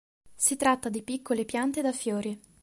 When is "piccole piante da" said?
1.03-1.91